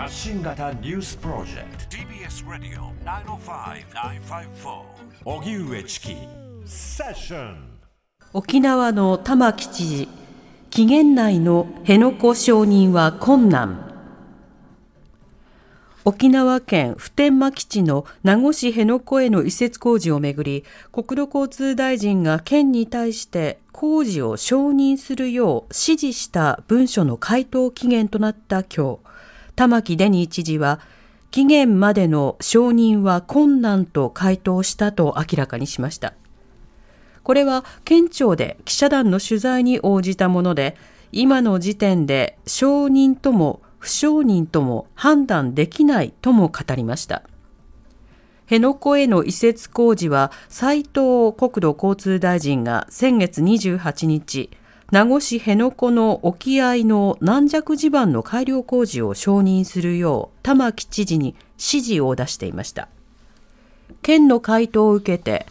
[0.00, 1.84] 発信型ニュースプロジェクト。
[1.94, 4.82] TBS ラディオ905-954
[5.26, 6.16] おぎゅうえちき
[6.64, 7.78] セッション
[8.32, 10.08] 沖縄の玉城知事。
[10.70, 13.92] 期限内の辺野古承認は困難。
[16.06, 29.09] 沖縄県普天間基地の名護市辺野古への移設工事をめぐり国土交通大臣が県に対して工事を承認するよう指示した文書の回答期限となった今日
[29.60, 30.80] 玉城デニー知事は
[31.30, 36.14] 期限までの承認は困難と回答したと明らかにしました。
[37.22, 40.78] これは県庁で記者団の取材に応じたもので
[41.12, 47.22] 今の時点で承認とも不承認とも判断できないとも語りました。
[48.44, 54.48] 辺野古への移設工事は斉藤国土交通大臣が先月28日
[54.90, 62.88] 名護市辺野古の沖合の軟弱地盤の改良工事を承認するよう玉城知事に指示を出していました。
[64.02, 65.46] 県の回答を受けて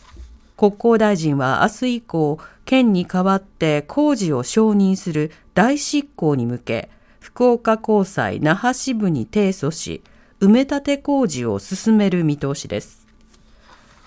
[0.57, 6.89] 国交大臣は明日以降県に代わって工事を承認する大執行に向け
[7.21, 10.03] 福岡高裁那覇支部に提訴し
[10.41, 13.07] 埋め立て工事を進める見通しです。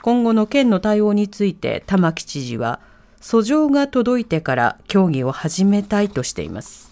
[0.02, 2.80] 今後の県の対応について玉城知事は
[3.22, 6.90] 訴状が届いてから協議を始めたいとしています。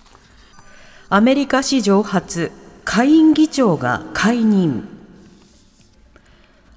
[1.08, 2.52] アメリカ史上初
[2.84, 4.88] 下院議長が解任。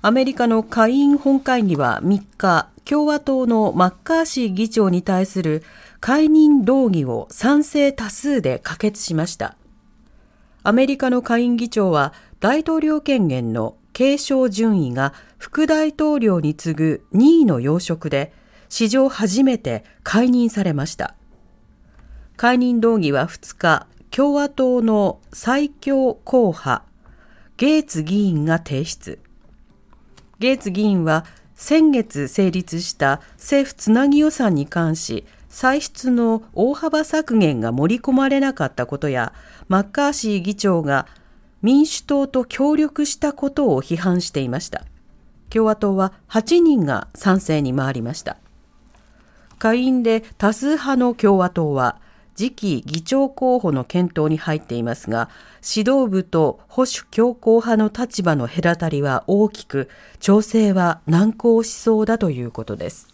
[0.02, 5.64] アメリカの下院本会議は3日共和党のマッカーシー議長に対する
[6.02, 9.56] 解任動議を賛成多数で可決しました。
[10.64, 18.34] アメリカの下院議長は大統領権限の継承順位が副大統領に次ぐ2位の要職で
[18.74, 21.14] 史上初めて解任されました。
[22.36, 26.82] 解任動議は2日共和党の最強硬派
[27.58, 29.20] ゲーツ議員が提出。
[30.40, 31.24] ゲーツ議員は
[31.54, 39.34] 先月成立した政府つなぎ予算に関し歳出の大幅削減が盛り込まれなかったことや
[39.68, 41.06] マッカーシー議長が
[41.62, 44.84] 民主党と協力したことを批判していました。
[45.52, 48.38] 共和党は8人が賛成に回りました。
[49.64, 52.02] 下院で多数派の共和党は
[52.36, 55.30] 次期議長候補の検討に入っていますが
[55.66, 63.08] 指導部と保守強硬派の立場の隔たりは大きく調整は難航しそうだということです。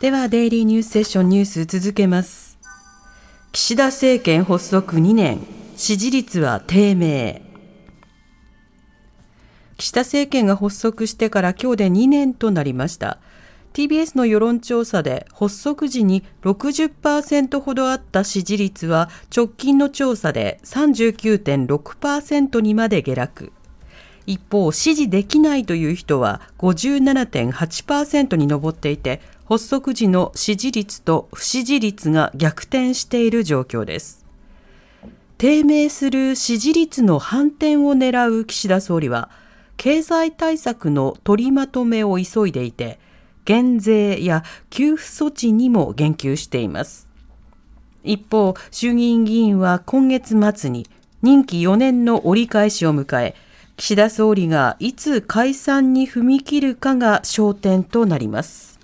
[0.00, 2.58] ではデイリーニュースセッションニュース続けます。
[3.52, 5.40] 岸田政権発足2年。
[5.76, 7.40] 支持率は低迷。
[9.78, 13.18] 岸田政権が発足してから今日で2年となりました。
[13.72, 23.52] TBS の世論調査で発足時に60%ほどあった支持率は直近の調査で39.6%にまで下落。
[24.28, 34.26] 一方、支持できないという人は57.8%に上っていて、発足時の支持率と不支持率が逆転している状況です。
[35.38, 39.30] 低迷する支持率の反転を狙う岸田総理は、
[39.78, 42.98] 経済対策の取りまとめを急いでいて、
[43.48, 47.08] 減税や給付措置にも言及しています。
[48.04, 50.86] 一方、衆議院議員は今月末に
[51.22, 53.34] 任期4年の折り返しを迎え、
[53.78, 58.78] 岸田総理がいつ解散に踏み切るかが焦点となります。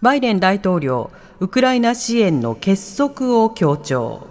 [0.00, 4.28] バイデン大統領、ウクライナ支援の結束を強調。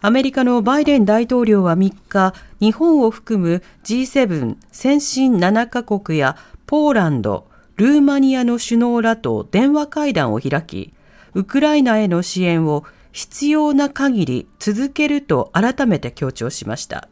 [0.00, 6.36] アメリカのバイデン大統領は3日、日本を含む G7 先進7カ国や
[6.68, 10.92] ポーランド、ルーマニアの首脳らと電話会談を開き、
[11.32, 17.08] ウクライナへの支援を必要な限り続けると改めて強調しました。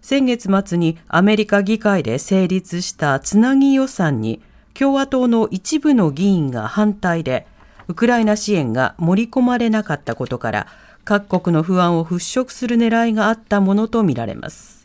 [0.00, 4.42] 先月末にアメリカ議会で成立したつなぎ予算に
[4.74, 7.46] 共和党の一部の議員が反対で、
[7.86, 10.66] ウクライナ支援が盛り込まれなかったことから、
[11.04, 14.75] 各国の不安を払拭する狙いがあったものとみられます。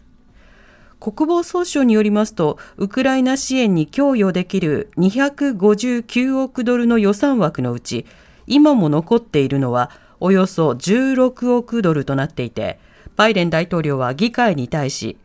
[1.01, 8.05] 国防総省によりますと、ウクライナ支援に供与できる259億ドルの予算枠のうち、
[8.45, 9.89] 今も残っているのは
[10.19, 12.79] およそ16億ドルとなっていて、
[13.15, 15.17] バイデン大統領は議会に対し、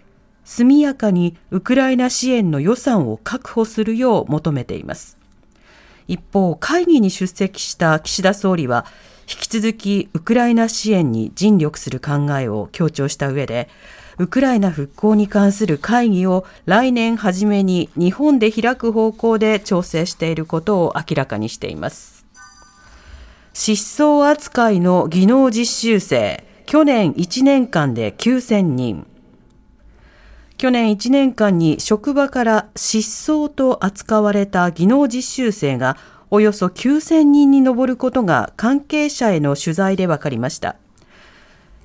[0.47, 5.19] 速やかにウクライナ支援の予算を確保するよう求めています。
[6.09, 8.87] 一方、会議に出席した岸田総理は、
[9.29, 13.69] 引き続きウクライナ支援に尽力する考えを強調した上で、
[14.19, 22.25] ウクライナ復興に関する会議を来年初めに日本で開く方向で調整していることを明らかにしています。
[23.53, 29.07] 失踪扱いの技能実習生、去年1年間で9000人。
[30.57, 35.99] 去年1年間に職場から失踪と扱われた技能実習生が
[36.31, 40.77] およそ9000人に上ることが関係者への取材で分かりました。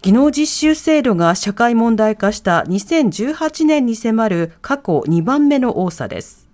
[0.01, 6.49] 技能実習制度が社会問題化した2018年に迫る過去2番目の多さです。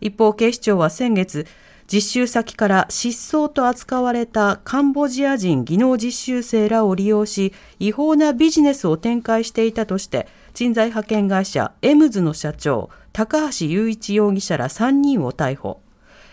[0.00, 1.46] 一方、警視庁は先月、
[1.86, 15.80] 実習先から失踪と扱われたカンボジア人技能実習生らを利用し、違法なビジネスを展開していたとして、人材派遣会社エムズの社長、高橋雄一容疑者ら3人を逮捕。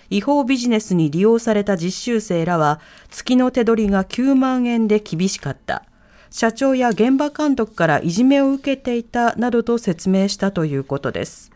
[0.10, 2.80] 違法ビジネスに利用された実習生らは、
[3.12, 5.84] 月の手取りが9万円で厳しかった。
[6.32, 11.52] 社長や現場監督からいじめを受けていたなどと説明したということです。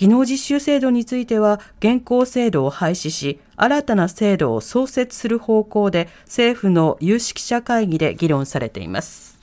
[0.00, 9.38] 技能実習制度については現行制度を廃止し新たな制度を創設する方向で政府の有識者会議で議論されています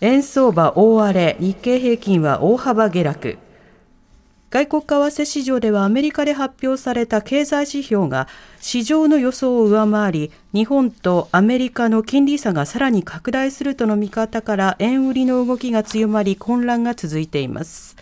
[0.00, 3.38] 円相場大荒れ日経平均は大幅下落
[4.50, 8.26] 外国為替市場ではアメリカで発表された経済指標が
[8.60, 17.96] 市場の予想を上回り日本とアメリカの金利差がさらに拡大するとの見方から円売りの動きが強まり混乱が続いています。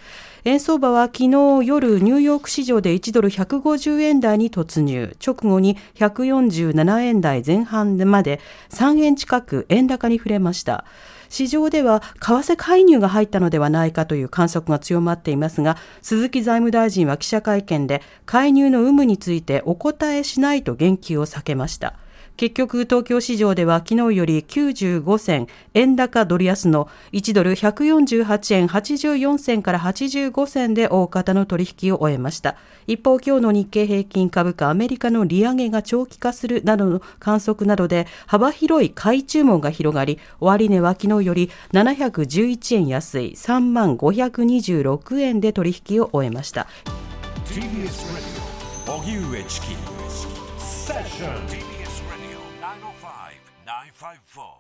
[0.45, 1.29] 円相場は昨日
[1.67, 5.15] 夜ニューヨーク市場で1ドル150円台に突入。
[5.23, 8.41] 直後に147円台前半まで
[8.71, 10.87] 3円近く円高に触れました。
[11.29, 21.95] 市場では為替介入が入ったのではないかという観測が強まっていますが鈴木財務大臣は記者会見で介入の有無についてお答えしないと言及を避けました。
[22.39, 32.55] 結局東京市場では昨日より95銭円高ドル安の1ドル148円84銭から85銭で大方の取引を終えました。
[32.87, 46.69] 一方今日の日経平均株価アメリカの利上げが長期化するなどの観測などで幅広い買い注文が広がり終値は昨日より711円安い3万526円で取引を終えました。
[47.47, 48.27] TBS ラジ
[48.89, 49.67] オ荻上チキ
[50.59, 51.68] セッション
[53.99, 54.58] Five Four.